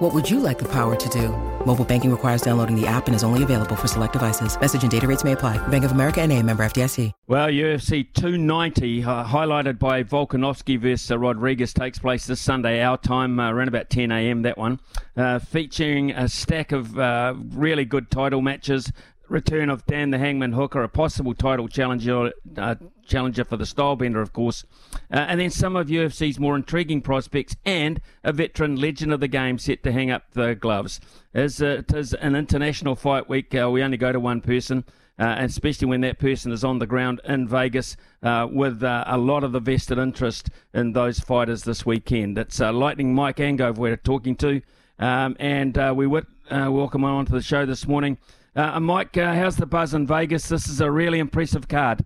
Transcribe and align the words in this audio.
What 0.00 0.14
would 0.14 0.30
you 0.30 0.40
like 0.40 0.58
the 0.58 0.68
power 0.68 0.96
to 0.96 1.08
do? 1.10 1.28
Mobile 1.66 1.84
banking 1.84 2.10
requires 2.10 2.40
downloading 2.40 2.74
the 2.74 2.86
app 2.86 3.06
and 3.06 3.14
is 3.14 3.22
only 3.22 3.42
available 3.42 3.76
for 3.76 3.86
select 3.86 4.14
devices. 4.14 4.58
Message 4.58 4.80
and 4.80 4.90
data 4.90 5.06
rates 5.06 5.24
may 5.24 5.32
apply. 5.32 5.58
Bank 5.68 5.84
of 5.84 5.92
America 5.92 6.22
and 6.22 6.32
a 6.32 6.42
member 6.42 6.64
FDIC. 6.64 7.12
Well, 7.26 7.48
UFC 7.48 8.10
290, 8.14 9.04
uh, 9.04 9.24
highlighted 9.24 9.78
by 9.78 10.02
Volkanovski 10.02 10.80
versus 10.80 11.10
uh, 11.10 11.18
Rodriguez, 11.18 11.74
takes 11.74 11.98
place 11.98 12.24
this 12.24 12.40
Sunday, 12.40 12.82
our 12.82 12.96
time, 12.96 13.38
uh, 13.38 13.52
around 13.52 13.68
about 13.68 13.90
10 13.90 14.10
a.m., 14.10 14.40
that 14.40 14.56
one, 14.56 14.80
uh, 15.18 15.38
featuring 15.38 16.12
a 16.12 16.30
stack 16.30 16.72
of 16.72 16.98
uh, 16.98 17.34
really 17.50 17.84
good 17.84 18.10
title 18.10 18.40
matches 18.40 18.90
return 19.30 19.70
of 19.70 19.86
Dan 19.86 20.10
the 20.10 20.18
Hangman 20.18 20.52
Hooker, 20.52 20.82
a 20.82 20.88
possible 20.88 21.34
title 21.34 21.68
challenger, 21.68 22.32
uh, 22.58 22.74
challenger 23.06 23.44
for 23.44 23.56
the 23.56 23.64
Stylebender, 23.64 24.20
of 24.20 24.32
course, 24.32 24.64
uh, 25.12 25.18
and 25.18 25.40
then 25.40 25.50
some 25.50 25.76
of 25.76 25.86
UFC's 25.86 26.38
more 26.38 26.56
intriguing 26.56 27.00
prospects 27.00 27.56
and 27.64 28.00
a 28.24 28.32
veteran 28.32 28.76
legend 28.76 29.12
of 29.12 29.20
the 29.20 29.28
game 29.28 29.58
set 29.58 29.82
to 29.84 29.92
hang 29.92 30.10
up 30.10 30.24
the 30.32 30.54
gloves. 30.54 31.00
As 31.32 31.62
uh, 31.62 31.82
it 31.88 31.94
is 31.94 32.12
an 32.14 32.34
international 32.34 32.96
fight 32.96 33.28
week, 33.28 33.54
uh, 33.54 33.70
we 33.70 33.82
only 33.82 33.96
go 33.96 34.12
to 34.12 34.20
one 34.20 34.40
person. 34.40 34.84
Uh, 35.18 35.36
especially 35.40 35.86
when 35.86 36.00
that 36.00 36.18
person 36.18 36.50
is 36.50 36.64
on 36.64 36.78
the 36.78 36.86
ground 36.86 37.20
in 37.26 37.46
Vegas 37.46 37.94
uh, 38.22 38.48
with 38.50 38.82
a 38.82 39.18
lot 39.18 39.44
of 39.44 39.52
the 39.52 39.60
vested 39.60 39.98
interest 39.98 40.48
in 40.72 40.94
those 40.94 41.20
fighters 41.20 41.64
this 41.64 41.84
weekend. 41.84 42.38
It's 42.38 42.58
Lightning 42.58 43.14
Mike 43.14 43.36
Angove 43.36 43.76
we're 43.76 43.98
talking 43.98 44.34
to, 44.36 44.62
um, 44.98 45.36
and 45.38 45.76
we 45.94 46.06
would 46.06 46.26
welcome 46.50 47.04
on 47.04 47.26
to 47.26 47.32
the 47.32 47.42
show 47.42 47.66
this 47.66 47.86
morning. 47.86 48.16
Uh, 48.54 48.80
Mike, 48.80 49.16
uh, 49.16 49.34
how's 49.34 49.56
the 49.56 49.66
buzz 49.66 49.94
in 49.94 50.06
Vegas? 50.06 50.48
This 50.48 50.68
is 50.68 50.80
a 50.80 50.90
really 50.90 51.20
impressive 51.20 51.68
card. 51.68 52.04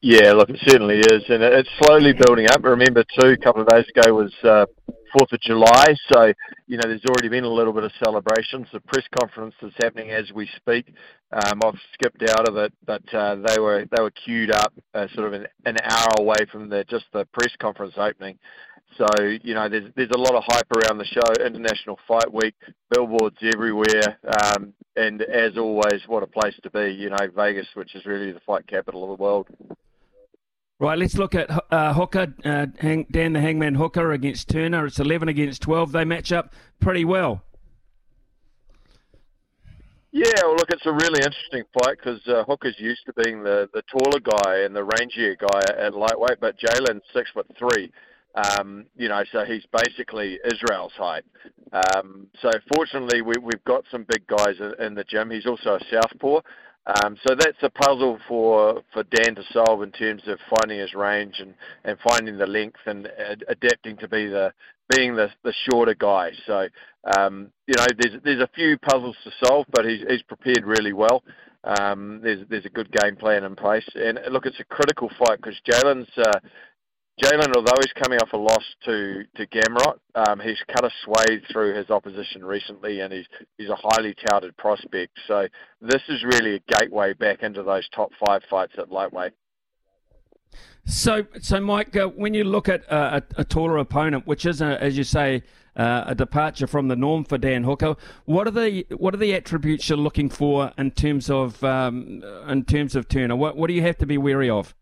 Yeah, 0.00 0.32
look, 0.32 0.48
it 0.48 0.60
certainly 0.64 0.98
is, 0.98 1.24
and 1.28 1.42
it's 1.42 1.68
slowly 1.80 2.12
building 2.12 2.46
up. 2.50 2.62
Remember, 2.62 3.04
too, 3.20 3.28
a 3.28 3.36
couple 3.36 3.62
of 3.62 3.68
days 3.68 3.84
ago 3.94 4.14
was 4.14 4.32
uh, 4.44 4.64
Fourth 5.12 5.32
of 5.32 5.40
July, 5.40 5.86
so 6.12 6.32
you 6.66 6.76
know 6.76 6.82
there's 6.84 7.04
already 7.06 7.28
been 7.28 7.44
a 7.44 7.52
little 7.52 7.72
bit 7.72 7.84
of 7.84 7.90
celebrations. 8.04 8.68
The 8.72 8.80
press 8.80 9.04
conference 9.18 9.54
is 9.62 9.72
happening 9.82 10.10
as 10.10 10.30
we 10.32 10.48
speak. 10.56 10.94
Um, 11.32 11.60
I've 11.64 11.80
skipped 11.94 12.22
out 12.30 12.48
of 12.48 12.56
it, 12.56 12.72
but 12.86 13.02
uh, 13.14 13.36
they 13.36 13.58
were 13.58 13.86
they 13.90 14.02
were 14.02 14.10
queued 14.10 14.50
up, 14.52 14.72
uh, 14.94 15.06
sort 15.14 15.28
of 15.28 15.32
an, 15.32 15.46
an 15.64 15.76
hour 15.82 16.08
away 16.18 16.46
from 16.52 16.68
the 16.68 16.84
just 16.84 17.06
the 17.12 17.26
press 17.32 17.54
conference 17.60 17.94
opening. 17.96 18.38
So 18.96 19.06
you 19.42 19.54
know, 19.54 19.68
there's 19.68 19.92
there's 19.94 20.10
a 20.10 20.18
lot 20.18 20.34
of 20.34 20.42
hype 20.46 20.70
around 20.72 20.98
the 20.98 21.04
show. 21.04 21.44
International 21.44 21.98
Fight 22.08 22.32
Week, 22.32 22.54
billboards 22.90 23.36
everywhere, 23.42 24.18
um, 24.26 24.72
and 24.96 25.22
as 25.22 25.56
always, 25.56 26.02
what 26.06 26.22
a 26.22 26.26
place 26.26 26.54
to 26.62 26.70
be. 26.70 26.92
You 26.92 27.10
know, 27.10 27.16
Vegas, 27.34 27.66
which 27.74 27.94
is 27.94 28.06
really 28.06 28.32
the 28.32 28.40
fight 28.40 28.66
capital 28.66 29.04
of 29.04 29.16
the 29.16 29.22
world. 29.22 29.46
Right, 30.80 30.96
let's 30.96 31.16
look 31.16 31.34
at 31.34 31.50
uh, 31.72 31.92
Hooker, 31.92 32.32
uh, 32.44 32.66
Hang, 32.78 33.06
Dan 33.10 33.32
the 33.32 33.40
Hangman 33.40 33.74
Hooker 33.74 34.12
against 34.12 34.48
Turner. 34.48 34.86
It's 34.86 35.00
11 35.00 35.28
against 35.28 35.60
12. 35.62 35.90
They 35.90 36.04
match 36.04 36.30
up 36.30 36.52
pretty 36.78 37.04
well. 37.04 37.42
Yeah, 40.12 40.32
well, 40.42 40.54
look, 40.54 40.70
it's 40.70 40.86
a 40.86 40.92
really 40.92 41.20
interesting 41.20 41.64
fight 41.74 41.96
because 41.98 42.20
uh, 42.28 42.44
Hooker's 42.44 42.76
used 42.78 43.00
to 43.06 43.12
being 43.24 43.42
the, 43.42 43.68
the 43.74 43.82
taller 43.82 44.20
guy 44.20 44.60
and 44.60 44.74
the 44.74 44.84
rangier 44.84 45.36
guy 45.36 45.84
at 45.84 45.94
lightweight, 45.94 46.40
but 46.40 46.56
Jalin's 46.58 47.02
six 47.12 47.30
foot 47.32 47.46
three. 47.58 47.90
Um, 48.34 48.86
you 48.96 49.08
know, 49.08 49.22
so 49.32 49.44
he's 49.44 49.64
basically 49.72 50.38
Israel's 50.44 50.92
height. 50.92 51.24
Um, 51.72 52.28
so 52.40 52.50
fortunately, 52.74 53.22
we, 53.22 53.34
we've 53.42 53.64
got 53.64 53.84
some 53.90 54.06
big 54.08 54.26
guys 54.26 54.56
in, 54.78 54.94
the 54.94 55.04
gym. 55.04 55.30
He's 55.30 55.46
also 55.46 55.76
a 55.76 55.80
southpaw. 55.90 56.40
Um, 56.86 57.16
so 57.26 57.34
that's 57.34 57.62
a 57.62 57.70
puzzle 57.70 58.18
for, 58.28 58.82
for 58.92 59.02
Dan 59.02 59.34
to 59.34 59.42
solve 59.52 59.82
in 59.82 59.90
terms 59.90 60.22
of 60.26 60.38
finding 60.48 60.78
his 60.78 60.94
range 60.94 61.40
and, 61.40 61.54
and 61.84 61.98
finding 62.08 62.38
the 62.38 62.46
length 62.46 62.80
and 62.86 63.08
ad- 63.18 63.44
adapting 63.48 63.96
to 63.98 64.08
be 64.08 64.26
the 64.26 64.52
being 64.96 65.14
the, 65.14 65.28
the 65.44 65.52
shorter 65.66 65.94
guy. 65.94 66.30
So 66.46 66.66
um, 67.16 67.50
you 67.66 67.74
know, 67.76 67.86
there's 67.98 68.20
there's 68.24 68.42
a 68.42 68.50
few 68.54 68.76
puzzles 68.78 69.16
to 69.24 69.46
solve, 69.46 69.66
but 69.72 69.84
he's 69.84 70.04
he's 70.08 70.22
prepared 70.22 70.64
really 70.64 70.92
well. 70.92 71.22
Um, 71.64 72.20
there's 72.22 72.46
there's 72.48 72.66
a 72.66 72.70
good 72.70 72.90
game 72.92 73.16
plan 73.16 73.44
in 73.44 73.56
place, 73.56 73.88
and 73.94 74.18
look, 74.30 74.46
it's 74.46 74.60
a 74.60 74.64
critical 74.64 75.10
fight 75.18 75.38
because 75.40 75.60
Jalin's 75.68 76.08
uh, 76.16 76.38
Jalin, 77.20 77.56
although 77.56 77.74
he's 77.80 77.92
coming 78.00 78.18
off 78.20 78.32
a 78.32 78.36
loss 78.36 78.64
to 78.84 79.24
to 79.36 79.46
Gamrot, 79.46 79.98
um, 80.14 80.40
he's 80.40 80.58
cut 80.68 80.84
a 80.84 80.90
swathe 81.04 81.42
through 81.50 81.76
his 81.76 81.90
opposition 81.90 82.44
recently, 82.44 83.00
and 83.00 83.12
he's 83.12 83.26
he's 83.56 83.68
a 83.68 83.76
highly 83.76 84.14
touted 84.26 84.56
prospect. 84.56 85.18
So 85.26 85.48
this 85.80 86.02
is 86.08 86.22
really 86.24 86.56
a 86.56 86.78
gateway 86.78 87.14
back 87.14 87.42
into 87.42 87.62
those 87.62 87.88
top 87.94 88.10
five 88.24 88.42
fights 88.48 88.74
at 88.78 88.92
lightweight. 88.92 89.32
So, 90.84 91.26
so 91.40 91.60
Mike, 91.60 91.94
uh, 91.96 92.06
when 92.06 92.32
you 92.32 92.44
look 92.44 92.68
at 92.68 92.90
uh, 92.90 93.20
a, 93.36 93.40
a, 93.42 93.44
taller 93.44 93.76
opponent, 93.76 94.26
which 94.26 94.46
is, 94.46 94.62
a, 94.62 94.82
as 94.82 94.96
you 94.96 95.04
say, 95.04 95.42
uh, 95.76 96.04
a 96.06 96.14
departure 96.14 96.66
from 96.66 96.88
the 96.88 96.96
norm 96.96 97.24
for 97.24 97.36
Dan 97.36 97.64
Hooker, 97.64 97.94
what 98.24 98.46
are 98.46 98.52
the 98.52 98.86
what 98.96 99.12
are 99.12 99.18
the 99.18 99.34
attributes 99.34 99.88
you're 99.88 99.98
looking 99.98 100.30
for 100.30 100.72
in 100.78 100.92
terms 100.92 101.28
of 101.28 101.62
um, 101.62 102.22
in 102.48 102.64
terms 102.64 102.96
of 102.96 103.08
Turner? 103.08 103.36
What 103.36 103.56
what 103.56 103.66
do 103.66 103.74
you 103.74 103.82
have 103.82 103.98
to 103.98 104.06
be 104.06 104.16
wary 104.16 104.48
of? 104.48 104.74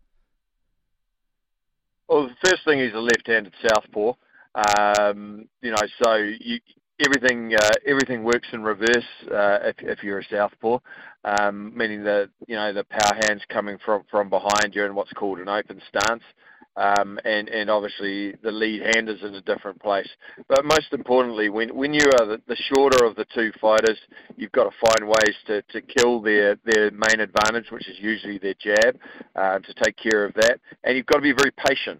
Well, 2.07 2.27
the 2.27 2.49
first 2.49 2.63
thing 2.65 2.79
is 2.79 2.93
a 2.93 2.99
left-handed 2.99 3.53
southpaw. 3.61 4.13
Um, 4.55 5.47
you 5.61 5.71
know, 5.71 5.77
so 6.01 6.15
you, 6.15 6.59
everything 7.05 7.53
uh, 7.55 7.69
everything 7.85 8.23
works 8.23 8.47
in 8.53 8.63
reverse 8.63 9.05
uh, 9.31 9.59
if, 9.63 9.75
if 9.79 10.03
you're 10.03 10.19
a 10.19 10.25
southpaw, 10.25 10.79
um, 11.25 11.75
meaning 11.75 12.03
that 12.05 12.29
you 12.47 12.55
know 12.55 12.73
the 12.73 12.85
power 12.85 13.19
hands 13.27 13.41
coming 13.49 13.77
from 13.85 14.03
from 14.09 14.29
behind 14.29 14.73
you 14.73 14.85
in 14.85 14.95
what's 14.95 15.13
called 15.13 15.39
an 15.39 15.49
open 15.49 15.81
stance 15.89 16.23
um, 16.77 17.19
and 17.25 17.49
and 17.49 17.69
obviously 17.69 18.33
the 18.43 18.51
lead 18.51 18.83
hand 18.95 19.09
is 19.09 19.21
in 19.23 19.33
a 19.35 19.41
different 19.41 19.81
place. 19.81 20.07
But 20.47 20.63
most 20.63 20.93
importantly, 20.93 21.49
when 21.49 21.75
when 21.75 21.93
you 21.93 22.05
are 22.19 22.25
the, 22.25 22.41
the 22.47 22.55
shorter 22.55 23.03
of 23.03 23.15
the 23.15 23.25
two 23.33 23.51
fighters, 23.59 23.97
you've 24.37 24.51
got 24.51 24.65
to 24.65 24.87
find 24.87 25.09
ways 25.09 25.35
to, 25.47 25.61
to 25.63 25.81
kill 25.81 26.21
their 26.21 26.57
their 26.65 26.91
main 26.91 27.19
advantage, 27.19 27.71
which 27.71 27.89
is 27.89 27.97
usually 27.99 28.37
their 28.37 28.53
jab, 28.59 28.99
uh, 29.35 29.59
to 29.59 29.73
take 29.83 29.97
care 29.97 30.25
of 30.25 30.33
that, 30.35 30.59
and 30.83 30.95
you've 30.95 31.07
got 31.07 31.17
to 31.17 31.21
be 31.21 31.33
very 31.33 31.51
patient. 31.67 31.99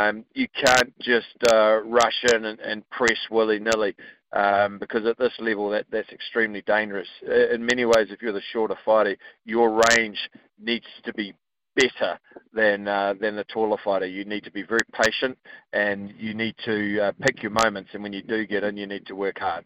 Um, 0.00 0.24
you 0.34 0.46
can't 0.54 0.96
just 1.00 1.26
uh, 1.50 1.80
rush 1.82 2.24
in 2.34 2.44
and, 2.44 2.60
and 2.60 2.88
press 2.90 3.18
willy 3.30 3.58
nilly. 3.58 3.96
Um, 4.32 4.78
because 4.78 5.06
at 5.06 5.18
this 5.18 5.32
level 5.40 5.70
that, 5.70 5.86
that's 5.90 6.08
extremely 6.10 6.62
dangerous. 6.62 7.08
In 7.22 7.66
many 7.66 7.84
ways, 7.84 8.10
if 8.10 8.22
you're 8.22 8.32
the 8.32 8.40
shorter 8.52 8.76
fighter, 8.84 9.16
your 9.44 9.82
range 9.90 10.30
needs 10.56 10.86
to 11.04 11.12
be 11.14 11.34
better 11.74 12.18
than 12.52 12.88
uh, 12.88 13.14
than 13.20 13.36
the 13.36 13.44
taller 13.44 13.78
fighter. 13.84 14.06
You 14.06 14.24
need 14.24 14.44
to 14.44 14.50
be 14.50 14.62
very 14.62 14.84
patient, 14.92 15.38
and 15.72 16.12
you 16.18 16.34
need 16.34 16.54
to 16.64 17.00
uh, 17.00 17.12
pick 17.20 17.42
your 17.42 17.52
moments. 17.52 17.90
And 17.92 18.02
when 18.02 18.12
you 18.12 18.22
do 18.22 18.46
get 18.46 18.64
in, 18.64 18.76
you 18.76 18.86
need 18.86 19.06
to 19.06 19.14
work 19.14 19.38
hard. 19.38 19.64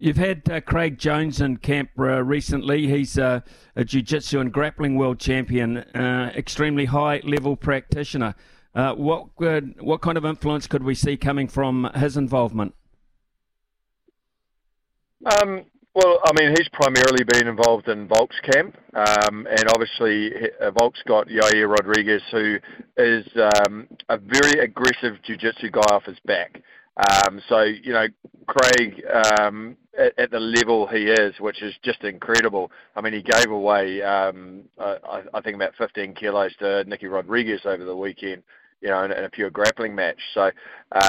You've 0.00 0.16
had 0.16 0.48
uh, 0.48 0.60
Craig 0.60 0.96
Jones 0.96 1.40
in 1.40 1.56
camp 1.56 1.90
uh, 1.98 2.22
recently. 2.22 2.86
He's 2.86 3.18
uh, 3.18 3.40
a 3.74 3.84
jiu-jitsu 3.84 4.38
and 4.38 4.52
grappling 4.52 4.96
world 4.96 5.18
champion, 5.18 5.78
uh, 5.78 6.32
extremely 6.36 6.84
high-level 6.84 7.56
practitioner. 7.56 8.36
Uh, 8.76 8.94
what 8.94 9.30
what 9.80 10.00
kind 10.00 10.16
of 10.16 10.24
influence 10.24 10.68
could 10.68 10.84
we 10.84 10.94
see 10.94 11.16
coming 11.16 11.48
from 11.48 11.90
his 11.96 12.16
involvement? 12.16 12.74
Um, 15.40 15.64
well, 15.94 16.20
I 16.24 16.32
mean, 16.38 16.54
he's 16.56 16.68
primarily 16.72 17.24
been 17.24 17.48
involved 17.48 17.88
in 17.88 18.06
Volk's 18.08 18.38
camp, 18.52 18.76
um, 18.94 19.46
and 19.48 19.64
obviously 19.70 20.32
uh, 20.60 20.70
Volk's 20.70 21.02
got 21.06 21.28
Yair 21.28 21.68
Rodriguez, 21.68 22.22
who 22.30 22.58
is 22.96 23.26
um, 23.36 23.88
a 24.08 24.18
very 24.18 24.60
aggressive 24.64 25.20
jiu-jitsu 25.24 25.70
guy 25.70 25.80
off 25.90 26.04
his 26.04 26.18
back. 26.24 26.62
Um, 26.96 27.40
so, 27.48 27.62
you 27.62 27.92
know, 27.92 28.06
Craig, 28.46 29.04
um, 29.40 29.76
at, 29.98 30.18
at 30.18 30.30
the 30.30 30.40
level 30.40 30.86
he 30.86 31.04
is, 31.04 31.34
which 31.40 31.62
is 31.62 31.74
just 31.84 32.02
incredible. 32.04 32.70
I 32.96 33.00
mean, 33.00 33.12
he 33.12 33.22
gave 33.22 33.50
away, 33.50 34.02
um, 34.02 34.62
I, 34.78 35.22
I 35.34 35.40
think, 35.40 35.56
about 35.56 35.74
15 35.78 36.14
kilos 36.14 36.54
to 36.58 36.84
Nicky 36.84 37.06
Rodriguez 37.06 37.60
over 37.64 37.84
the 37.84 37.96
weekend, 37.96 38.42
you 38.80 38.88
know, 38.88 39.04
in, 39.04 39.12
in 39.12 39.24
a 39.24 39.30
pure 39.30 39.50
grappling 39.50 39.94
match. 39.94 40.18
So, 40.34 40.50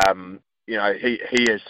um, 0.07 0.39
you 0.67 0.77
know, 0.77 0.93
he, 0.93 1.19
he 1.31 1.43
is 1.43 1.61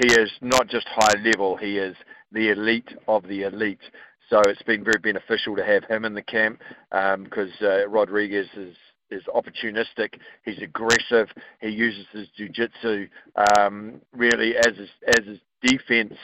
he 0.00 0.12
is 0.20 0.30
not 0.40 0.68
just 0.68 0.86
high 0.88 1.20
level, 1.24 1.56
he 1.56 1.78
is 1.78 1.96
the 2.34 2.50
elite 2.50 2.88
of 3.08 3.22
the 3.24 3.42
elite. 3.42 3.80
So 4.28 4.40
it's 4.48 4.62
been 4.62 4.84
very 4.84 4.98
beneficial 4.98 5.56
to 5.56 5.64
have 5.64 5.84
him 5.84 6.04
in 6.04 6.14
the 6.14 6.22
camp 6.22 6.60
because 6.90 7.52
um, 7.60 7.66
uh, 7.66 7.86
Rodriguez 7.86 8.48
is 8.56 8.76
is 9.10 9.22
opportunistic. 9.34 10.18
He's 10.44 10.60
aggressive. 10.62 11.28
He 11.60 11.68
uses 11.68 12.06
his 12.10 12.26
jiu-jitsu 12.36 13.06
um, 13.36 14.00
really 14.12 14.56
as 14.56 14.76
his, 14.76 14.88
as 15.06 15.26
his 15.26 15.38
defense 15.62 16.14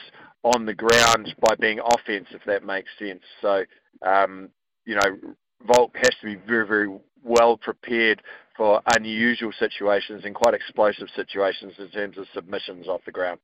on 0.43 0.65
the 0.65 0.73
ground 0.73 1.33
by 1.39 1.55
being 1.59 1.79
offense, 1.79 2.27
if 2.31 2.41
that 2.47 2.65
makes 2.65 2.89
sense. 2.99 3.21
So 3.39 3.63
um, 4.05 4.49
you 4.85 4.95
know, 4.95 5.35
Volk 5.65 5.95
has 5.95 6.11
to 6.21 6.25
be 6.25 6.35
very, 6.35 6.67
very 6.67 6.99
well 7.23 7.57
prepared 7.57 8.21
for 8.57 8.81
unusual 8.95 9.51
situations 9.57 10.23
and 10.25 10.35
quite 10.35 10.53
explosive 10.53 11.07
situations 11.15 11.73
in 11.77 11.89
terms 11.89 12.17
of 12.17 12.25
submissions 12.33 12.87
off 12.87 13.01
the 13.05 13.11
ground. 13.11 13.39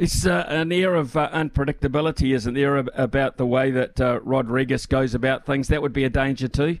It's 0.00 0.24
uh, 0.24 0.46
an 0.48 0.72
air 0.72 0.94
of 0.94 1.14
uh, 1.14 1.28
unpredictability, 1.30 2.34
isn't 2.34 2.54
there, 2.54 2.78
about 2.78 3.36
the 3.36 3.44
way 3.44 3.70
that 3.70 4.00
uh, 4.00 4.20
Rodriguez 4.22 4.86
goes 4.86 5.14
about 5.14 5.44
things? 5.44 5.68
That 5.68 5.82
would 5.82 5.92
be 5.92 6.04
a 6.04 6.08
danger 6.08 6.48
too. 6.48 6.78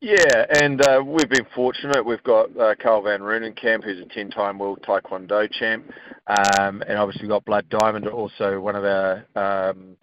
Yeah, 0.00 0.46
and 0.60 0.84
uh, 0.84 1.00
we've 1.06 1.28
been 1.28 1.46
fortunate. 1.54 2.04
We've 2.04 2.24
got 2.24 2.58
uh, 2.58 2.74
Carl 2.82 3.02
Van 3.02 3.54
Camp, 3.54 3.84
who's 3.84 4.00
a 4.00 4.18
10-time 4.18 4.58
world 4.58 4.80
taekwondo 4.82 5.48
champ, 5.52 5.88
um, 6.26 6.82
and 6.82 6.98
obviously 6.98 7.22
we've 7.22 7.30
got 7.30 7.44
Blood 7.44 7.68
Diamond, 7.68 8.08
also 8.08 8.58
one 8.58 8.74
of 8.74 8.82
our 8.84 9.24
um, 9.36 9.96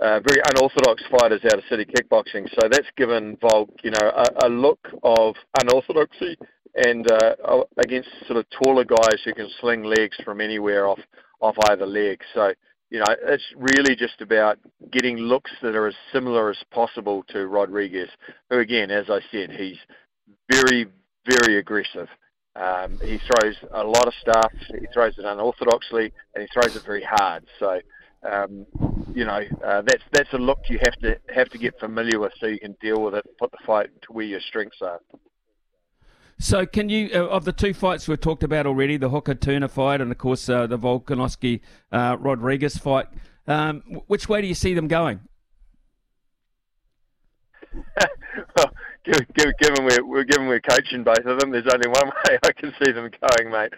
uh, 0.00 0.20
very 0.20 0.40
unorthodox 0.54 1.02
fighters 1.10 1.40
out 1.46 1.58
of 1.58 1.64
city 1.68 1.84
kickboxing. 1.84 2.48
So 2.60 2.68
that's 2.70 2.86
given 2.96 3.36
Volk, 3.40 3.70
you 3.82 3.90
know, 3.90 4.12
a, 4.14 4.46
a 4.46 4.48
look 4.48 4.86
of 5.02 5.34
unorthodoxy 5.60 6.38
and 6.86 7.10
uh, 7.10 7.64
against 7.78 8.08
sort 8.26 8.38
of 8.38 8.46
taller 8.50 8.84
guys 8.84 9.20
who 9.24 9.32
can 9.32 9.48
sling 9.60 9.84
legs 9.84 10.16
from 10.24 10.40
anywhere 10.40 10.86
off 10.86 11.00
off 11.40 11.56
either 11.68 11.86
leg. 11.86 12.20
So 12.34 12.52
you 12.90 13.00
know, 13.00 13.14
it's 13.22 13.44
really 13.56 13.94
just 13.94 14.20
about 14.20 14.58
getting 14.90 15.18
looks 15.18 15.50
that 15.62 15.74
are 15.74 15.88
as 15.88 15.94
similar 16.12 16.50
as 16.50 16.56
possible 16.70 17.22
to 17.28 17.46
Rodriguez, 17.46 18.08
who 18.48 18.58
again, 18.58 18.90
as 18.90 19.10
I 19.10 19.20
said, 19.30 19.50
he's 19.50 19.76
very, 20.50 20.86
very 21.28 21.58
aggressive. 21.58 22.08
Um, 22.56 22.98
he 23.02 23.18
throws 23.18 23.56
a 23.72 23.84
lot 23.84 24.06
of 24.06 24.14
stuff. 24.20 24.52
He 24.68 24.86
throws 24.92 25.16
it 25.18 25.24
unorthodoxly, 25.24 26.12
and 26.34 26.42
he 26.42 26.48
throws 26.52 26.74
it 26.74 26.82
very 26.84 27.06
hard. 27.08 27.44
So, 27.58 27.80
um, 28.28 28.66
you 29.14 29.24
know, 29.24 29.40
uh, 29.64 29.82
that's 29.86 30.02
that's 30.12 30.32
a 30.32 30.38
look 30.38 30.58
you 30.68 30.78
have 30.82 30.98
to 31.00 31.18
have 31.32 31.50
to 31.50 31.58
get 31.58 31.78
familiar 31.78 32.18
with, 32.18 32.32
so 32.40 32.46
you 32.46 32.58
can 32.58 32.74
deal 32.80 33.02
with 33.02 33.14
it, 33.14 33.24
put 33.38 33.52
the 33.52 33.58
fight 33.66 33.90
to 34.02 34.12
where 34.12 34.24
your 34.24 34.40
strengths 34.40 34.78
are. 34.80 34.98
So, 36.40 36.66
can 36.66 36.88
you, 36.88 37.10
uh, 37.12 37.26
of 37.26 37.44
the 37.44 37.52
two 37.52 37.74
fights 37.74 38.06
we've 38.06 38.20
talked 38.20 38.44
about 38.44 38.64
already, 38.64 38.96
the 38.96 39.10
Hooker 39.10 39.34
Turner 39.34 39.66
fight 39.66 40.00
and, 40.00 40.12
of 40.12 40.18
course, 40.18 40.48
uh, 40.48 40.68
the 40.68 40.78
Volkanovski 40.78 41.60
uh, 41.90 42.16
Rodriguez 42.18 42.78
fight, 42.78 43.06
um, 43.48 43.82
which 44.06 44.28
way 44.28 44.40
do 44.40 44.46
you 44.46 44.54
see 44.54 44.72
them 44.72 44.86
going? 44.86 45.20
well, 48.56 48.72
given 49.04 49.84
we're, 49.84 50.04
we're 50.04 50.24
given 50.24 50.46
we're 50.46 50.60
coaching 50.60 51.02
both 51.02 51.24
of 51.24 51.40
them, 51.40 51.50
there's 51.50 51.66
only 51.72 51.88
one 51.88 52.06
way 52.28 52.38
I 52.44 52.52
can 52.52 52.72
see 52.82 52.92
them 52.92 53.10
going, 53.10 53.50
mate. 53.50 53.72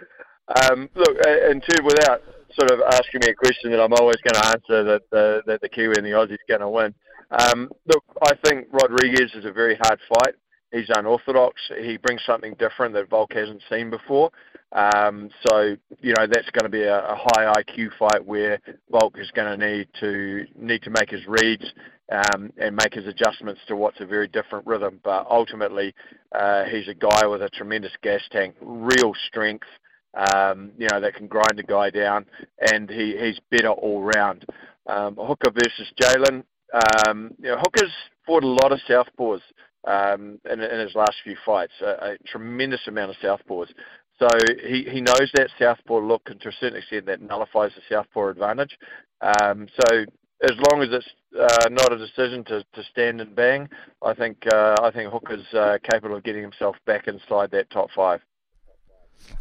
Um, 0.65 0.91
look, 0.95 1.17
and 1.27 1.63
two, 1.63 1.83
without 1.85 2.23
sort 2.59 2.71
of 2.73 2.81
asking 2.93 3.21
me 3.25 3.29
a 3.29 3.35
question 3.35 3.71
that 3.71 3.81
I'm 3.81 3.93
always 3.95 4.17
going 4.17 4.35
to 4.35 4.47
answer 4.49 4.85
that 4.85 5.03
the 5.11 5.43
that 5.47 5.61
the 5.61 5.69
Kiwi 5.69 5.95
and 5.97 6.05
the 6.05 6.11
Aussie's 6.11 6.39
going 6.49 6.61
to 6.61 6.69
win. 6.69 6.93
Um, 7.31 7.71
look, 7.87 8.03
I 8.27 8.33
think 8.45 8.67
Rodriguez 8.73 9.31
is 9.35 9.45
a 9.45 9.53
very 9.53 9.79
hard 9.81 10.01
fight. 10.09 10.35
He's 10.73 10.89
unorthodox. 10.95 11.61
He 11.81 11.97
brings 11.97 12.23
something 12.25 12.55
different 12.59 12.95
that 12.95 13.09
Volk 13.09 13.33
hasn't 13.33 13.63
seen 13.69 13.91
before. 13.91 14.31
Um, 14.73 15.31
so 15.47 15.77
you 16.01 16.15
know 16.17 16.29
that's 16.31 16.51
going 16.51 16.65
to 16.65 16.69
be 16.69 16.83
a, 16.83 17.01
a 17.05 17.17
high 17.17 17.53
IQ 17.61 17.91
fight 17.99 18.25
where 18.25 18.61
Volk 18.91 19.19
is 19.19 19.31
going 19.33 19.59
to 19.59 19.67
need 19.67 19.89
to 19.99 20.47
need 20.57 20.83
to 20.83 20.91
make 20.91 21.11
his 21.11 21.27
reads 21.27 21.65
um, 22.13 22.53
and 22.57 22.77
make 22.77 22.95
his 22.95 23.07
adjustments 23.07 23.61
to 23.67 23.75
what's 23.75 24.01
a 24.01 24.07
very 24.07 24.29
different 24.29 24.67
rhythm. 24.67 25.01
But 25.03 25.27
ultimately, 25.29 25.93
uh, 26.39 26.65
he's 26.65 26.87
a 26.87 26.95
guy 26.95 27.27
with 27.27 27.43
a 27.43 27.49
tremendous 27.51 27.93
gas 28.03 28.23
tank, 28.31 28.55
real 28.61 29.13
strength. 29.27 29.67
Um, 30.15 30.73
you 30.79 30.87
know 30.93 31.01
that 31.01 31.15
can 31.15 31.27
grind 31.27 31.59
a 31.59 31.65
guy 31.65 31.91
down, 31.91 32.27
and 32.73 32.89
he, 32.89 33.17
he's 33.19 33.41
better 33.51 33.71
all 33.71 34.03
round. 34.03 34.45
Um, 34.87 35.17
Hooker 35.17 35.51
versus 35.51 35.93
Jalin. 36.01 36.45
Um, 37.07 37.33
you 37.41 37.49
know, 37.49 37.57
Hooker's 37.57 37.93
fought 38.25 38.45
a 38.45 38.47
lot 38.47 38.71
of 38.71 38.79
southpaws 38.89 39.41
um, 39.85 40.39
in, 40.51 40.61
in 40.61 40.81
his 40.81 40.95
last 40.95 41.15
few 41.25 41.37
fights, 41.45 41.73
a, 41.83 42.13
a 42.13 42.17
tremendous 42.27 42.81
amount 42.87 43.11
of 43.11 43.17
southpaws. 43.17 43.69
So 44.19 44.29
he, 44.67 44.85
he 44.91 45.01
knows 45.01 45.31
that 45.35 45.49
southpaw 45.59 45.99
look, 45.99 46.23
and 46.27 46.41
to 46.43 46.49
a 46.49 46.53
certain 46.61 46.79
extent, 46.79 47.07
that 47.07 47.23
nullifies 47.23 47.73
the 47.75 47.83
southpaw 47.89 48.29
advantage. 48.29 48.77
Um, 49.23 49.67
so 49.81 50.05
as 50.43 50.53
long 50.71 50.83
as 50.83 50.89
it's 50.91 51.09
uh, 51.39 51.69
not 51.71 51.93
a 51.93 51.99
decision 51.99 52.45
to, 52.45 52.65
to 52.75 52.83
stand 52.91 53.21
and 53.21 53.35
bang, 53.35 53.69
I 54.03 54.15
think 54.15 54.39
uh, 54.53 54.77
I 54.83 54.91
think 54.91 55.11
Hooker's 55.11 55.47
uh, 55.55 55.79
capable 55.91 56.17
of 56.17 56.23
getting 56.23 56.43
himself 56.43 56.77
back 56.87 57.09
inside 57.09 57.51
that 57.53 57.71
top 57.71 57.89
five. 57.95 58.21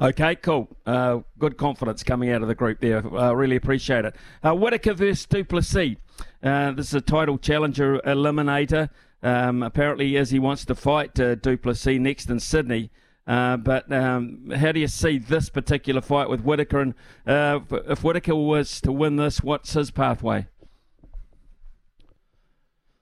Okay, 0.01 0.35
cool. 0.35 0.67
Uh, 0.85 1.19
good 1.37 1.57
confidence 1.57 2.03
coming 2.03 2.31
out 2.31 2.41
of 2.41 2.47
the 2.47 2.55
group 2.55 2.79
there. 2.81 3.05
Uh, 3.15 3.31
really 3.31 3.55
appreciate 3.55 4.03
it. 4.03 4.15
Uh, 4.43 4.53
Whittaker 4.53 4.93
versus 4.93 5.25
du 5.25 5.43
Plessis. 5.43 5.95
Uh, 6.43 6.71
this 6.71 6.87
is 6.87 6.93
a 6.95 7.01
title 7.01 7.37
challenger 7.37 7.99
eliminator. 8.05 8.89
Um, 9.21 9.63
apparently, 9.63 10.15
as 10.17 10.31
he 10.31 10.39
wants 10.39 10.63
to 10.65 10.75
fight 10.75 11.19
uh, 11.19 11.35
du 11.35 11.57
Plessis 11.57 11.99
next 11.99 12.29
in 12.29 12.39
Sydney. 12.39 12.89
Uh, 13.27 13.57
but 13.57 13.91
um, 13.91 14.51
how 14.55 14.71
do 14.71 14.79
you 14.79 14.87
see 14.87 15.19
this 15.19 15.49
particular 15.49 16.01
fight 16.01 16.29
with 16.29 16.41
Whittaker? 16.41 16.79
And 16.79 16.93
uh, 17.27 17.59
if 17.87 18.03
Whittaker 18.03 18.35
was 18.35 18.81
to 18.81 18.91
win 18.91 19.17
this, 19.17 19.43
what's 19.43 19.73
his 19.73 19.91
pathway? 19.91 20.47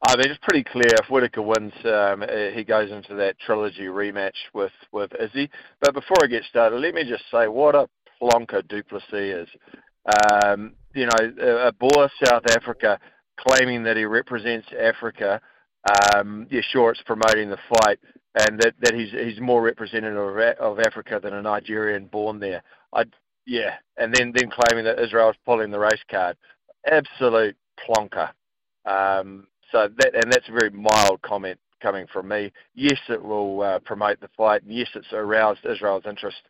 I 0.05 0.15
mean, 0.15 0.29
it's 0.29 0.39
pretty 0.41 0.63
clear. 0.63 0.91
If 1.01 1.09
Whittaker 1.09 1.41
wins, 1.41 1.73
um, 1.85 2.23
uh, 2.23 2.51
he 2.53 2.63
goes 2.63 2.91
into 2.91 3.15
that 3.15 3.39
trilogy 3.39 3.85
rematch 3.85 4.35
with, 4.53 4.71
with 4.91 5.11
Izzy. 5.19 5.49
But 5.81 5.93
before 5.93 6.17
I 6.21 6.27
get 6.27 6.43
started, 6.43 6.79
let 6.79 6.93
me 6.93 7.03
just 7.03 7.23
say 7.31 7.47
what 7.47 7.75
a 7.75 7.87
plonker 8.21 8.67
du 8.67 8.83
Plessis 8.83 9.47
is. 9.47 9.47
Um, 10.33 10.73
you 10.93 11.05
know, 11.05 11.67
a 11.67 11.71
Boer 11.71 12.09
South 12.23 12.43
Africa 12.51 12.99
claiming 13.37 13.83
that 13.83 13.97
he 13.97 14.05
represents 14.05 14.67
Africa 14.77 15.41
um, 15.87 16.47
yeah, 16.49 16.61
sure, 16.71 16.91
it's 16.91 17.01
promoting 17.03 17.49
the 17.49 17.57
fight, 17.69 17.99
and 18.39 18.59
that, 18.59 18.73
that 18.81 18.93
he's 18.93 19.11
he's 19.11 19.39
more 19.39 19.61
representative 19.61 20.17
of, 20.59 20.79
Africa 20.79 21.19
than 21.21 21.33
a 21.33 21.41
Nigerian 21.41 22.05
born 22.07 22.39
there. 22.39 22.63
I 22.93 23.03
yeah, 23.45 23.75
and 23.97 24.13
then 24.13 24.33
then 24.35 24.49
claiming 24.49 24.85
that 24.85 24.99
Israel's 24.99 25.35
pulling 25.45 25.71
the 25.71 25.79
race 25.79 26.03
card, 26.09 26.37
absolute 26.91 27.55
plonker. 27.87 28.29
Um, 28.85 29.47
so 29.71 29.89
that 29.97 30.15
and 30.15 30.31
that's 30.31 30.49
a 30.49 30.51
very 30.51 30.69
mild 30.71 31.21
comment 31.21 31.59
coming 31.81 32.07
from 32.11 32.27
me. 32.27 32.51
Yes, 32.75 32.99
it 33.09 33.23
will 33.23 33.61
uh, 33.61 33.79
promote 33.79 34.19
the 34.19 34.29
fight, 34.35 34.63
and 34.63 34.73
yes, 34.73 34.89
it's 34.95 35.13
aroused 35.13 35.65
Israel's 35.65 36.03
interest 36.07 36.41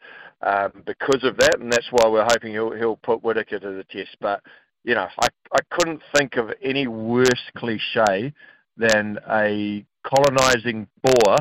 um, 0.42 0.72
because 0.86 1.24
of 1.24 1.38
that, 1.38 1.60
and 1.60 1.72
that's 1.72 1.88
why 1.92 2.08
we're 2.08 2.28
hoping 2.28 2.54
he'll 2.54 2.72
he'll 2.72 2.98
put 2.98 3.24
Whittaker 3.24 3.60
to 3.60 3.72
the 3.72 3.84
test. 3.86 4.16
But 4.20 4.42
you 4.84 4.96
know, 4.96 5.08
I 5.20 5.28
I 5.54 5.60
couldn't 5.72 6.02
think 6.16 6.38
of 6.38 6.52
any 6.64 6.88
worse 6.88 7.52
cliche 7.56 8.34
than 8.78 9.20
a 9.30 9.86
colonizing 10.04 10.88
Boer 11.02 11.38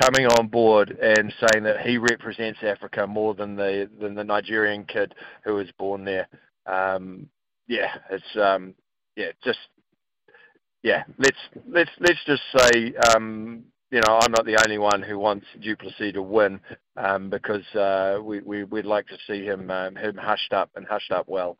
coming 0.00 0.26
on 0.26 0.48
board 0.48 0.90
and 0.90 1.32
saying 1.40 1.64
that 1.64 1.80
he 1.80 1.98
represents 1.98 2.60
Africa 2.62 3.06
more 3.06 3.34
than 3.34 3.56
the 3.56 3.88
than 4.00 4.14
the 4.14 4.24
Nigerian 4.24 4.84
kid 4.84 5.14
who 5.44 5.54
was 5.54 5.70
born 5.78 6.04
there. 6.04 6.28
Um, 6.66 7.28
yeah, 7.66 7.94
it's 8.10 8.36
um, 8.36 8.74
yeah, 9.16 9.30
just 9.44 9.58
yeah. 10.82 11.04
Let's 11.18 11.38
let's 11.68 11.90
let's 11.98 12.24
just 12.26 12.42
say 12.56 12.94
um, 13.14 13.64
you 13.90 14.00
know 14.00 14.18
I'm 14.20 14.32
not 14.32 14.46
the 14.46 14.62
only 14.64 14.78
one 14.78 15.02
who 15.02 15.18
wants 15.18 15.46
du 15.60 15.76
Plessis 15.76 16.12
to 16.14 16.22
win 16.22 16.60
um, 16.96 17.30
because 17.30 17.66
uh, 17.74 18.18
we, 18.22 18.40
we 18.40 18.64
we'd 18.64 18.86
like 18.86 19.06
to 19.08 19.18
see 19.26 19.44
him 19.44 19.70
um, 19.70 19.96
him 19.96 20.16
hushed 20.16 20.52
up 20.52 20.70
and 20.76 20.86
hushed 20.86 21.12
up 21.12 21.28
well. 21.28 21.58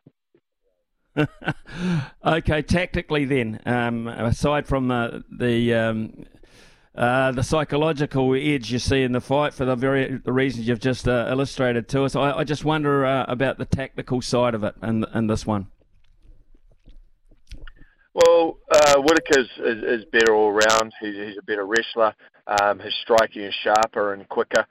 okay, 2.25 2.61
tactically 2.61 3.25
then, 3.25 3.59
um, 3.65 4.07
aside 4.07 4.67
from 4.67 4.87
the 4.87 5.23
the 5.29 5.73
um, 5.73 6.25
uh, 6.95 7.31
the 7.31 7.43
psychological 7.43 8.33
edge 8.33 8.71
you 8.71 8.79
see 8.79 9.01
in 9.01 9.11
the 9.11 9.21
fight 9.21 9.53
for 9.53 9.65
the 9.65 9.75
very 9.75 10.17
the 10.23 10.31
reasons 10.31 10.67
you've 10.67 10.79
just 10.79 11.07
uh, 11.07 11.27
illustrated 11.29 11.87
to 11.89 12.03
us, 12.03 12.15
I, 12.15 12.31
I 12.31 12.43
just 12.43 12.65
wonder 12.65 13.05
uh, 13.05 13.25
about 13.27 13.57
the 13.57 13.65
tactical 13.65 14.21
side 14.21 14.53
of 14.53 14.63
it 14.63 14.75
in, 14.81 15.05
in 15.13 15.27
this 15.27 15.45
one. 15.45 15.67
Well, 18.13 18.57
uh, 18.69 19.01
is, 19.37 19.47
is 19.57 20.05
better 20.11 20.35
all 20.35 20.51
round. 20.51 20.91
He's, 20.99 21.15
he's 21.15 21.37
a 21.37 21.43
better 21.43 21.65
wrestler. 21.65 22.13
Um, 22.45 22.79
his 22.79 22.93
striking 23.01 23.43
is 23.43 23.55
sharper 23.63 24.13
and 24.13 24.27
quicker. 24.27 24.65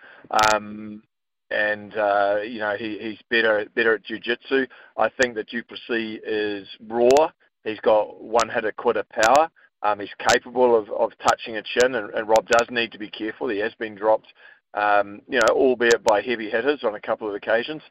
Um, 0.52 1.02
and 1.50 1.96
uh, 1.96 2.38
you 2.44 2.58
know 2.58 2.74
he, 2.78 2.98
he's 3.00 3.18
better 3.28 3.66
better 3.74 3.94
at 3.94 4.04
jiu-jitsu. 4.04 4.66
I 4.96 5.08
think 5.20 5.34
that 5.34 5.48
du 5.48 5.62
Plessis 5.62 6.20
is 6.24 6.68
raw. 6.88 7.30
He's 7.64 7.80
got 7.80 8.22
one-hitter 8.22 8.72
quitter 8.72 9.04
power. 9.10 9.50
Um, 9.82 10.00
he's 10.00 10.10
capable 10.28 10.76
of, 10.76 10.90
of 10.90 11.12
touching 11.26 11.56
a 11.56 11.62
chin, 11.62 11.94
and, 11.94 12.10
and 12.14 12.28
Rob 12.28 12.46
does 12.48 12.68
need 12.70 12.92
to 12.92 12.98
be 12.98 13.08
careful. 13.08 13.48
He 13.48 13.58
has 13.58 13.72
been 13.78 13.94
dropped, 13.94 14.26
um, 14.74 15.22
you 15.26 15.38
know, 15.38 15.54
albeit 15.54 16.04
by 16.04 16.20
heavy 16.20 16.50
hitters 16.50 16.84
on 16.84 16.94
a 16.94 17.00
couple 17.00 17.28
of 17.28 17.34
occasions. 17.34 17.82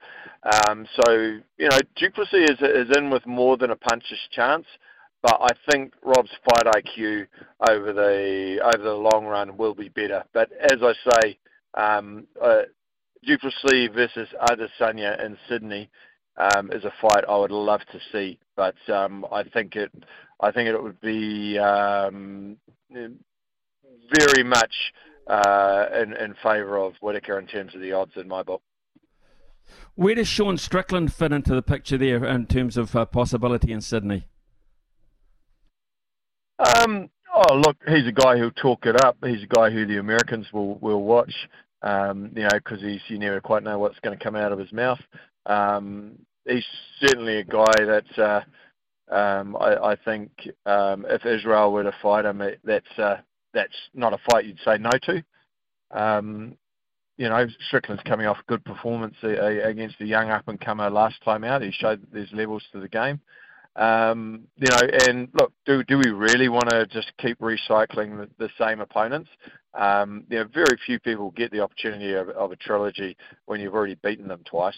Um, 0.43 0.87
so 0.95 1.11
you 1.11 1.69
know, 1.69 1.79
du 1.95 2.11
Plessis 2.11 2.51
is 2.51 2.61
is 2.61 2.97
in 2.97 3.09
with 3.09 3.25
more 3.25 3.57
than 3.57 3.71
a 3.71 3.75
puncher's 3.75 4.27
chance. 4.31 4.65
But 5.21 5.37
I 5.41 5.49
think 5.69 5.93
Rob's 6.01 6.31
fight 6.45 6.65
IQ 6.65 7.27
over 7.69 7.91
the 7.91 8.59
over 8.63 8.83
the 8.83 8.93
long 8.93 9.25
run 9.25 9.57
will 9.57 9.73
be 9.73 9.89
better. 9.89 10.23
But 10.33 10.49
as 10.53 10.77
I 10.81 10.93
say, 11.11 11.37
um, 11.73 12.25
uh, 12.41 12.61
du 13.25 13.37
Plessis 13.37 13.89
versus 13.93 14.29
Adesanya 14.49 15.23
in 15.23 15.37
Sydney. 15.47 15.89
um, 16.39 16.71
is 16.71 16.85
a 16.85 16.93
fight 17.01 17.25
I 17.27 17.37
would 17.37 17.51
love 17.51 17.81
to 17.91 17.99
see. 18.11 18.39
But 18.55 18.75
um, 18.89 19.25
I 19.31 19.43
think 19.43 19.75
it, 19.75 19.91
I 20.39 20.51
think 20.51 20.69
it 20.69 20.81
would 20.81 20.99
be 21.01 21.57
um, 21.59 22.57
very 22.89 24.43
much 24.43 24.93
uh, 25.27 25.85
in, 26.01 26.13
in 26.13 26.33
favour 26.41 26.77
of 26.77 26.93
Whittaker 27.01 27.37
in 27.37 27.47
terms 27.47 27.75
of 27.75 27.81
the 27.81 27.91
odds 27.91 28.13
in 28.15 28.27
my 28.27 28.43
book. 28.43 28.61
Where 29.95 30.15
does 30.15 30.27
Sean 30.27 30.57
Strickland 30.57 31.13
fit 31.13 31.31
into 31.31 31.53
the 31.53 31.61
picture 31.61 31.97
there 31.97 32.25
in 32.25 32.47
terms 32.47 32.75
of 32.77 32.95
uh, 32.95 33.05
possibility 33.05 33.71
in 33.71 33.81
Sydney? 33.81 34.25
Um, 36.57 37.09
oh, 37.49 37.55
look, 37.55 37.77
he's 37.87 38.07
a 38.07 38.11
guy 38.11 38.37
who'll 38.37 38.51
talk 38.51 38.85
it 38.85 39.03
up. 39.03 39.17
He's 39.23 39.43
a 39.43 39.47
guy 39.47 39.69
who 39.69 39.85
the 39.85 39.97
Americans 39.97 40.47
will 40.53 40.75
will 40.79 41.03
watch. 41.03 41.33
Um, 41.81 42.31
you 42.35 42.43
know, 42.43 42.49
because 42.53 42.81
he's 42.81 43.01
you 43.07 43.17
never 43.17 43.39
quite 43.39 43.63
know 43.63 43.79
what's 43.79 43.99
going 43.99 44.17
to 44.17 44.23
come 44.23 44.35
out 44.35 44.51
of 44.51 44.59
his 44.59 44.71
mouth. 44.73 44.99
Um, 45.45 46.17
he's 46.45 46.65
certainly 46.99 47.37
a 47.37 47.43
guy 47.43 47.71
that 47.77 48.17
uh, 48.17 49.13
um, 49.13 49.55
I, 49.55 49.91
I 49.91 49.95
think 50.03 50.31
um, 50.65 51.05
if 51.09 51.25
Israel 51.25 51.71
were 51.71 51.83
to 51.83 51.95
fight 52.01 52.25
him, 52.25 52.41
it, 52.41 52.59
that's 52.63 52.99
uh, 52.99 53.17
that's 53.53 53.73
not 53.93 54.13
a 54.13 54.19
fight 54.29 54.45
you'd 54.45 54.59
say 54.65 54.77
no 54.77 54.91
to. 55.03 55.23
Um, 55.91 56.57
you 57.17 57.27
know, 57.27 57.45
Strickland's 57.67 58.03
coming 58.03 58.27
off 58.27 58.37
a 58.37 58.49
good 58.49 58.63
performance 58.63 59.15
uh, 59.23 59.27
against 59.27 59.99
the 59.99 60.05
young 60.05 60.29
up 60.29 60.47
and 60.47 60.59
comer 60.59 60.89
last 60.89 61.21
time 61.23 61.43
out. 61.43 61.61
He 61.61 61.71
showed 61.71 62.05
there's 62.13 62.31
levels 62.31 62.63
to 62.71 62.79
the 62.79 62.87
game. 62.87 63.19
Um, 63.79 64.41
you 64.57 64.67
know, 64.69 64.81
and 65.07 65.29
look, 65.33 65.53
do 65.65 65.85
do 65.85 65.97
we 65.97 66.09
really 66.09 66.49
want 66.49 66.69
to 66.69 66.85
just 66.87 67.13
keep 67.17 67.39
recycling 67.39 68.27
the, 68.37 68.49
same 68.59 68.81
opponents? 68.81 69.29
Um, 69.73 70.25
you 70.29 70.39
know, 70.39 70.45
very 70.53 70.77
few 70.85 70.99
people 70.99 71.31
get 71.31 71.49
the 71.51 71.61
opportunity 71.61 72.13
of, 72.13 72.27
a 72.27 72.55
trilogy 72.57 73.15
when 73.45 73.61
you've 73.61 73.73
already 73.73 73.95
beaten 73.95 74.27
them 74.27 74.41
twice. 74.43 74.75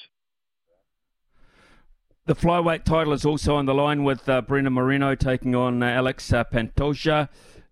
The 2.27 2.35
flyweight 2.35 2.83
title 2.83 3.11
is 3.13 3.25
also 3.25 3.55
on 3.55 3.65
the 3.65 3.73
line 3.73 4.03
with 4.03 4.29
uh, 4.29 4.41
Brandon 4.41 4.73
Moreno 4.73 5.15
taking 5.15 5.55
on 5.55 5.81
uh, 5.81 5.87
Alex 5.87 6.29
Pantoja. 6.29 7.27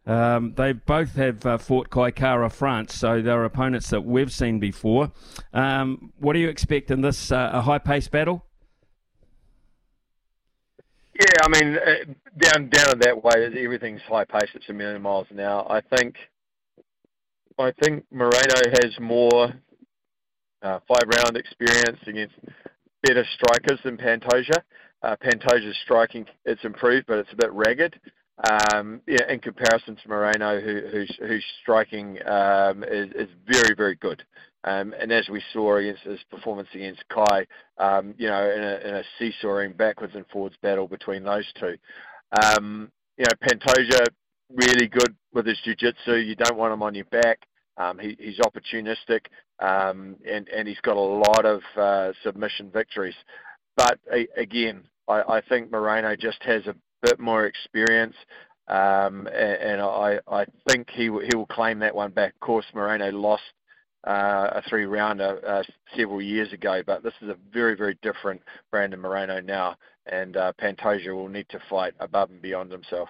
Um, 0.07 0.55
they 0.55 0.73
both 0.73 1.13
have 1.13 1.45
uh, 1.45 1.59
fought 1.59 1.91
Kai 1.91 2.09
Kara 2.09 2.49
France, 2.49 2.95
so 2.95 3.21
they're 3.21 3.45
opponents 3.45 3.91
that 3.91 4.01
we've 4.01 4.31
seen 4.31 4.59
before. 4.59 5.11
What 5.51 6.33
do 6.33 6.39
you 6.39 6.49
expect 6.49 6.89
in 6.89 7.01
this 7.01 7.29
a 7.29 7.61
high-paced 7.61 8.09
battle? 8.09 8.43
Yeah, 11.19 11.38
I 11.38 11.38
mean, 11.49 11.77
uh, 11.77 12.13
down 12.37 12.69
down 12.69 12.93
in 12.93 12.99
that 12.99 13.23
way, 13.23 13.45
everything's 13.63 14.01
high 14.01 14.25
paced. 14.25 14.55
It's 14.55 14.69
a 14.69 14.73
million 14.73 15.01
miles 15.01 15.27
an 15.29 15.39
hour. 15.39 15.69
I 15.71 15.81
think, 15.95 16.15
I 17.57 17.71
think 17.81 18.05
Moreno 18.11 18.61
has 18.81 18.97
more 18.99 19.53
uh, 20.61 20.79
five 20.87 21.07
round 21.07 21.37
experience 21.37 21.99
against 22.07 22.35
better 23.03 23.25
strikers 23.35 23.79
than 23.83 23.97
Pantoja. 23.97 24.61
Uh, 25.01 25.15
Pantoja's 25.23 25.77
striking 25.83 26.25
it's 26.45 26.63
improved, 26.63 27.07
but 27.07 27.19
it's 27.19 27.33
a 27.33 27.37
bit 27.37 27.51
ragged. 27.53 27.99
Um, 28.49 29.01
yeah, 29.05 29.29
in 29.29 29.39
comparison 29.39 29.97
to 29.97 30.09
Moreno, 30.09 30.61
who, 30.61 30.81
who's, 30.89 31.17
who's 31.19 31.45
striking 31.61 32.19
um, 32.25 32.83
is, 32.83 33.09
is 33.15 33.29
very 33.45 33.75
very 33.75 33.95
good. 33.95 34.23
Um, 34.63 34.93
and 34.99 35.11
as 35.11 35.29
we 35.29 35.41
saw 35.53 35.77
against 35.77 36.03
his 36.03 36.19
performance 36.29 36.67
against 36.73 37.03
Kai, 37.09 37.45
um, 37.77 38.13
you 38.17 38.27
know, 38.27 38.51
in 38.51 38.61
a, 38.61 38.87
in 38.87 38.95
a 38.95 39.03
seesawing 39.17 39.73
backwards 39.73 40.15
and 40.15 40.25
forwards 40.31 40.55
battle 40.61 40.87
between 40.87 41.23
those 41.23 41.45
two. 41.59 41.77
Um, 42.43 42.91
you 43.17 43.25
know, 43.25 43.47
Pantoja 43.47 44.05
really 44.53 44.87
good 44.87 45.15
with 45.33 45.45
his 45.45 45.59
jiu-jitsu. 45.63 46.15
You 46.15 46.35
don't 46.35 46.57
want 46.57 46.73
him 46.73 46.83
on 46.83 46.95
your 46.95 47.05
back. 47.05 47.39
Um, 47.77 47.97
he, 47.99 48.17
he's 48.19 48.39
opportunistic, 48.39 49.27
um, 49.59 50.17
and 50.29 50.67
he's 50.67 50.79
got 50.81 50.97
a 50.97 50.99
lot 50.99 51.45
of 51.45 51.61
uh, 51.77 52.11
submission 52.23 52.69
victories. 52.71 53.15
But 53.77 53.99
again, 54.35 54.83
I, 55.07 55.41
think 55.47 55.71
Moreno 55.71 56.15
just 56.15 56.43
has 56.43 56.67
a 56.67 56.75
bit 57.01 57.19
more 57.19 57.45
experience. 57.45 58.15
Um, 58.67 59.27
and, 59.27 59.81
I, 59.81 60.19
I 60.27 60.45
think 60.69 60.89
he 60.91 61.03
he 61.05 61.35
will 61.35 61.47
claim 61.47 61.79
that 61.79 61.95
one 61.95 62.11
back. 62.11 62.33
Of 62.35 62.39
course, 62.41 62.65
Moreno 62.75 63.11
lost 63.11 63.43
uh, 64.05 64.49
a 64.53 64.61
three 64.69 64.85
rounder 64.85 65.39
uh, 65.45 65.63
several 65.95 66.21
years 66.21 66.53
ago, 66.53 66.81
but 66.85 67.03
this 67.03 67.13
is 67.21 67.29
a 67.29 67.37
very, 67.51 67.75
very 67.75 67.97
different 68.01 68.41
Brandon 68.71 68.99
Moreno 68.99 69.39
now, 69.41 69.75
and 70.05 70.37
uh, 70.37 70.53
Pantoja 70.61 71.13
will 71.13 71.27
need 71.27 71.47
to 71.49 71.59
fight 71.69 71.93
above 71.99 72.29
and 72.29 72.41
beyond 72.41 72.71
himself. 72.71 73.09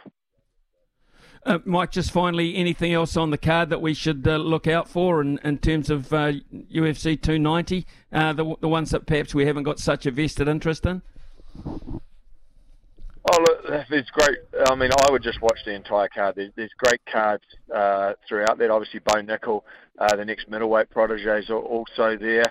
Uh, 1.45 1.59
Mike, 1.63 1.91
just 1.91 2.11
finally, 2.11 2.55
anything 2.55 2.93
else 2.93 3.15
on 3.15 3.29
the 3.29 3.37
card 3.37 3.69
that 3.69 3.81
we 3.81 3.93
should 3.93 4.27
uh, 4.27 4.35
look 4.35 4.67
out 4.67 4.89
for 4.89 5.21
in, 5.21 5.39
in 5.43 5.57
terms 5.57 5.89
of 5.89 6.07
UFC 6.09 7.13
uh, 7.13 7.21
290, 7.21 7.85
the, 8.11 8.55
the 8.59 8.67
ones 8.67 8.91
that 8.91 9.05
perhaps 9.05 9.33
we 9.33 9.45
haven't 9.45 9.63
got 9.63 9.79
such 9.79 10.05
a 10.05 10.11
vested 10.11 10.47
interest 10.47 10.85
in? 10.85 11.01
Oh, 13.25 13.37
look, 13.41 13.87
there's 13.89 14.09
great. 14.11 14.39
I 14.67 14.75
mean, 14.75 14.91
I 15.07 15.11
would 15.11 15.21
just 15.21 15.41
watch 15.41 15.59
the 15.65 15.73
entire 15.73 16.07
card. 16.07 16.35
There's, 16.35 16.51
there's 16.55 16.71
great 16.77 17.01
cards 17.11 17.43
uh, 17.73 18.13
throughout 18.27 18.57
that. 18.57 18.71
Obviously, 18.71 19.01
Bo 19.01 19.21
Nickal, 19.21 19.61
uh, 19.99 20.15
the 20.15 20.25
next 20.25 20.49
middleweight 20.49 20.89
protege, 20.89 21.39
is 21.39 21.49
also 21.49 22.17
there. 22.17 22.45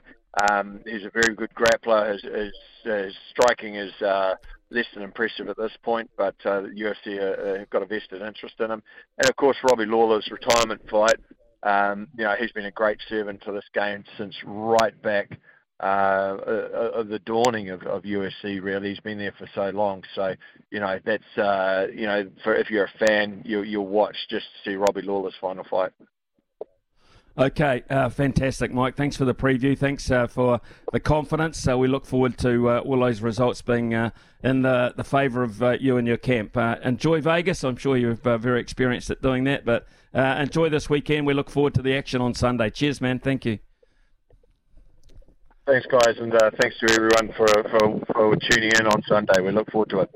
Um, 0.50 0.80
he's 0.84 1.04
a 1.04 1.10
very 1.10 1.34
good 1.34 1.50
grappler. 1.54 2.12
His, 2.12 2.22
his, 2.22 2.52
his 2.84 3.14
striking 3.30 3.76
is 3.76 3.92
uh, 4.02 4.34
less 4.70 4.84
than 4.94 5.02
impressive 5.02 5.48
at 5.48 5.56
this 5.56 5.72
point, 5.82 6.10
but 6.16 6.37
uh, 6.44 6.60
the 6.60 6.68
UFC 6.68 7.18
uh, 7.18 7.58
have 7.58 7.70
got 7.70 7.82
a 7.82 7.87
vested 7.87 8.20
interest 8.20 8.54
in 8.60 8.70
him. 8.70 8.82
And 9.16 9.28
of 9.28 9.37
course, 9.37 9.56
Robbie 9.68 9.87
Lawler's 9.87 10.30
retirement 10.30 10.82
fight. 10.90 11.16
Um, 11.62 12.08
you 12.16 12.25
know, 12.25 12.34
he's 12.38 12.52
been 12.52 12.66
a 12.66 12.70
great 12.70 12.98
servant 13.08 13.42
to 13.42 13.52
this 13.52 13.64
game 13.75 14.04
since 14.16 14.37
right 14.44 15.00
back 15.02 15.32
uh, 15.32 15.37
of 15.80 17.08
the 17.08 17.20
dawning 17.25 17.70
of, 17.70 17.80
UFC. 17.80 18.62
Really, 18.62 18.90
he's 18.90 19.00
been 19.00 19.18
there 19.18 19.35
for 19.38 19.49
so 19.54 19.70
long. 19.70 20.02
So 20.14 20.35
you 20.70 20.80
know 20.80 20.99
that's 21.04 21.38
uh, 21.38 21.87
you 21.92 22.06
know 22.06 22.28
for 22.42 22.54
if 22.54 22.70
you're 22.70 22.85
a 22.87 23.06
fan, 23.06 23.42
you 23.44 23.62
you'll 23.62 23.87
watch 23.87 24.16
just 24.28 24.47
to 24.47 24.70
see 24.70 24.76
Robbie 24.76 25.02
Lawler's 25.02 25.35
final 25.40 25.64
fight. 25.68 25.92
Okay, 27.38 27.85
uh, 27.88 28.08
fantastic, 28.08 28.73
Mike. 28.73 28.97
Thanks 28.97 29.16
for 29.16 29.25
the 29.25 29.35
preview. 29.35 29.78
Thanks 29.78 30.11
uh, 30.11 30.26
for 30.26 30.61
the 30.92 30.99
confidence. 30.99 31.68
Uh, 31.68 31.78
we 31.78 31.87
look 31.87 32.04
forward 32.04 32.37
to 32.38 32.68
uh, 32.68 32.78
all 32.80 32.99
those 32.99 33.20
results 33.20 33.62
being 33.62 33.94
uh, 33.94 34.11
in 34.42 34.62
the, 34.62 34.92
the 34.97 35.04
favour 35.04 35.44
of 35.44 35.62
uh, 35.62 35.76
you 35.78 35.99
and 35.99 36.08
your 36.08 36.16
camp. 36.16 36.56
enjoy 36.56 37.20
Vegas. 37.20 37.62
I'm 37.62 37.76
sure 37.76 37.97
you're 37.97 38.14
very 38.14 38.61
experienced 38.61 39.11
at 39.11 39.23
doing 39.23 39.44
that, 39.44 39.64
but 39.64 39.87
enjoy 40.12 40.68
this 40.68 40.90
weekend. 40.90 41.26
We 41.28 41.35
look 41.35 41.49
forward 41.49 41.75
to 41.75 41.82
the 41.82 41.97
action 41.97 42.20
on 42.20 42.35
Sunday. 42.35 42.70
Cheers, 42.70 43.00
man. 43.00 43.20
Thank 43.20 43.44
you. 43.44 43.61
Thanks, 45.68 45.87
guys, 45.87 46.16
and 46.18 46.34
uh, 46.34 46.50
thanks 46.58 46.78
to 46.78 46.90
everyone 46.94 47.30
for, 47.37 47.46
for, 47.46 48.00
for 48.14 48.37
tuning 48.37 48.72
in 48.80 48.87
on 48.87 49.02
Sunday. 49.06 49.42
We 49.42 49.52
look 49.52 49.70
forward 49.70 49.90
to 49.90 50.00
it. 50.00 50.10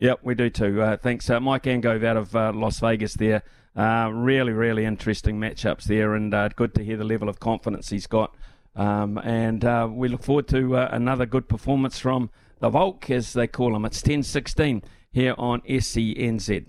Yep, 0.00 0.18
we 0.24 0.34
do 0.34 0.50
too. 0.50 0.82
Uh, 0.82 0.96
thanks, 0.96 1.30
uh, 1.30 1.38
Mike 1.38 1.62
Angove 1.62 2.04
out 2.04 2.16
of 2.16 2.34
uh, 2.34 2.50
Las 2.52 2.80
Vegas 2.80 3.14
there. 3.14 3.44
Uh, 3.76 4.10
really, 4.12 4.50
really 4.50 4.84
interesting 4.84 5.38
matchups 5.38 5.84
there, 5.84 6.16
and 6.16 6.34
uh, 6.34 6.48
good 6.48 6.74
to 6.74 6.82
hear 6.82 6.96
the 6.96 7.04
level 7.04 7.28
of 7.28 7.38
confidence 7.38 7.90
he's 7.90 8.08
got. 8.08 8.34
Um, 8.74 9.18
and 9.18 9.62
we 9.96 10.08
look 10.08 10.24
forward 10.24 10.48
to 10.48 10.74
another 10.74 11.24
good 11.24 11.48
performance 11.48 12.00
from 12.00 12.28
the 12.58 12.68
Volk, 12.68 13.08
as 13.10 13.34
they 13.34 13.46
call 13.46 13.76
him. 13.76 13.84
It's 13.84 14.02
10 14.02 14.24
16 14.24 14.82
here 15.12 15.36
on 15.38 15.60
SENZ. 15.60 16.66